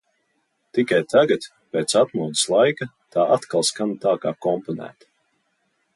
Tikai 0.77 1.01
tagad 1.13 1.45
pēc 1.77 1.95
atmodas 2.01 2.45
laika 2.53 2.89
tā 3.17 3.29
atkal 3.39 3.69
skan 3.71 3.95
tā 4.07 4.19
kā 4.25 4.37
komponēta. 4.47 5.11